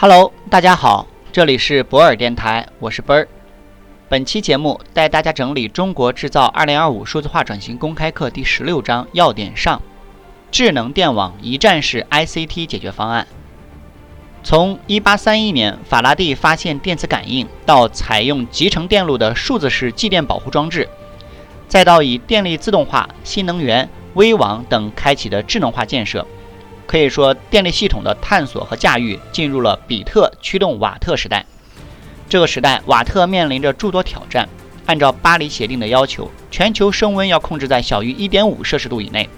[0.00, 3.26] Hello，大家好，这里是博尔电台，我是奔儿。
[4.08, 9.82] 本期节目带大家整理《中国制造2025数字化转型公开课》第十六章要点上：
[10.52, 13.26] 智能电网一站式 ICT 解决方案。
[14.44, 20.88] 从1831年法拉第发现电磁感应，到采用集成电路的数字式继电保护装置，
[21.66, 26.24] 再到以电力自动化、新能源、微网等开启的智能化建设。
[26.88, 31.44] 可以说，电力系统的探索和驾驭进入了比特驱动瓦特时代。
[32.30, 34.48] 这个时代，瓦特面临着诸多挑战。
[34.86, 39.28] 按照巴黎协定的要求，全球升温要控制在小于1.5摄氏度以内。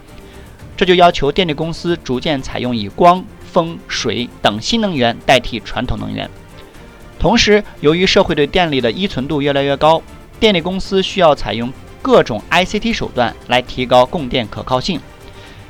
[0.76, 6.30] 这就要求电力公司逐渐采用以光、风、水等新能源代替传统能源。
[7.18, 10.00] 同时，由于社会对电力的依存度越来越高，
[10.38, 15.00] 电力公司需要采用各种 ICT 手段来提高供电可靠性。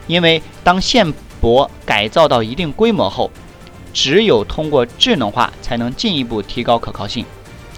[0.07, 3.31] 因为当线博改造到一定规模后，
[3.93, 7.25] 只有通过智能化才能进一步提高可靠性。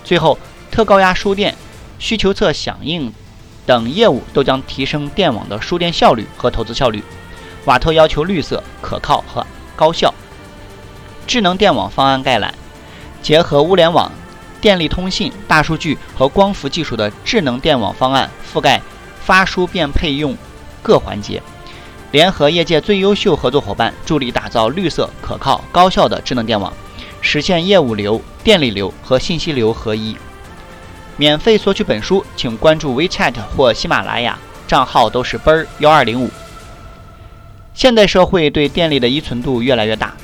[0.04, 0.36] 最后，
[0.70, 1.54] 特高压输电、
[1.98, 3.12] 需求侧响应
[3.64, 7.02] 等业务都将提升电网的输电效率和投资效率。
[7.64, 10.12] 瓦特要求绿色、可靠和高效。
[11.26, 12.52] 智能电网方案概览：
[13.22, 14.10] 结合物联网、
[14.60, 18.82] 电力通信、大数据和光伏技术的智能电网方案，覆盖
[19.22, 20.36] 发输变配用
[20.82, 21.40] 各环节。
[22.12, 26.70] 联合业界最优秀合作伙伴，助力打造绿色、可靠、高效的智能电网，
[27.22, 30.14] 实现业务流、电力流和信息流合一。
[31.16, 36.30] 免费索取本书，请关注 WeChat 或喜马拉雅，账号都是奔儿幺二零五。
[37.72, 40.14] 现代社会对电力的依存度越来越大，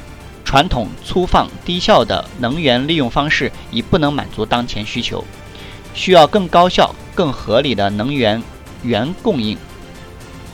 [0.44, 5.25] 传统粗放低效的能源利用方式已不能满足当前需求，
[5.94, 8.42] 需要更高效、更合理的能源
[8.83, 9.56] 源供应。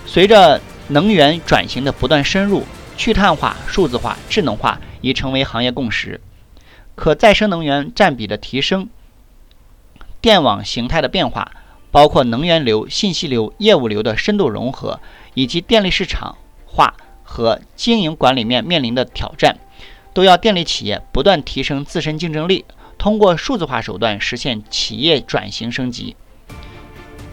[0.07, 2.65] 随着能源转型的不断深入，
[2.97, 6.21] 去碳化、数字化、智能化已成为行业共识。
[6.95, 8.89] 可再生能源占比的提升，
[10.21, 11.53] 电网形态的变化，
[11.91, 15.01] 包括能源流、信息流、业务流的深度融合，
[15.35, 16.37] 以及电力市场
[16.67, 19.57] 化和经营管理面面临的挑战，
[20.13, 22.65] 都要电力企业不断提升自身竞争力，
[22.99, 26.15] 通过数字化手段实现企业转型升级。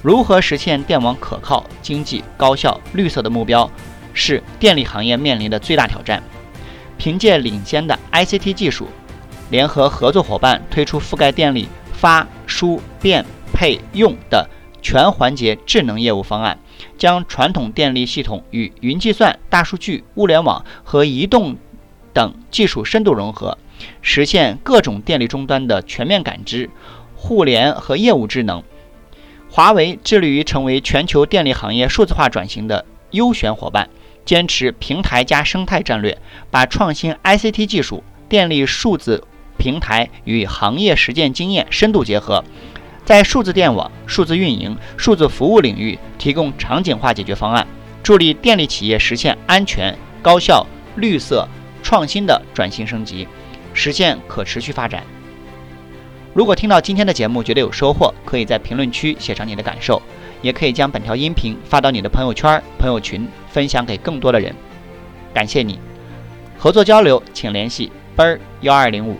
[0.01, 3.69] 如何实现电网可靠、经济、高效、绿色的目标，
[4.13, 6.23] 是电力行业面临的最大挑战。
[6.97, 8.87] 凭借领先的 ICT 技术，
[9.51, 13.23] 联合合作伙伴推出覆盖电力发、输、变、
[13.53, 14.49] 配、用的
[14.81, 16.57] 全环节智能业务方案，
[16.97, 21.55] 将传统电力系统与云计算、大数据、物联网和移动
[22.11, 23.59] 等技术深度融合，
[24.01, 26.71] 实现各种电力终端的全面感知、
[27.15, 28.63] 互联和业务智能。
[29.53, 33.89] 华为致力于成为全球电力行业数字化转型的优选伙伴，
[34.23, 36.17] 坚持平台加生态战略，
[36.49, 39.25] 把创新 ICT 技术、电力数字
[39.57, 42.45] 平台与行业实践经验深度结合，
[43.03, 47.67] 在数字电网、数字运营、数字服务领域提供场景化解决方案，
[48.01, 51.45] 助力电力企业实现安全、高效、绿色、
[51.83, 53.27] 创新的转型升级，
[53.73, 55.03] 实现可持续发展。
[56.33, 60.01] 如果听到今天的节目觉得有收获，可以在评论区写上你的感受，
[60.41, 64.55] 也可以将本条音频发到你的朋友圈、朋友群，分享给更多的人。
[65.33, 65.77] 感谢你，
[66.57, 69.17] 合作交流请联系奔儿幺二零五。